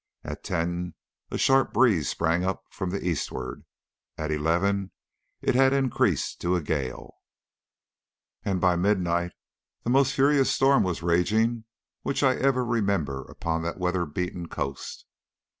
[0.23, 0.95] At ten
[1.29, 3.65] a sharp breeze sprang up from the eastward.
[4.17, 4.89] At eleven
[5.43, 7.17] it had increased to a gale,
[8.43, 9.33] and by midnight
[9.83, 11.65] the most furious storm was raging
[12.01, 15.05] which I ever remember upon that weather beaten coast.